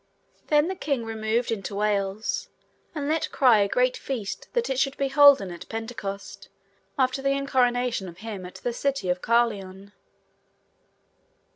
[0.47, 2.49] Then the king removed into Wales,
[2.95, 6.49] and let cry a great feast that it should be holden at Pentecost
[6.97, 9.91] after the incoronation of him at the city of Carlion.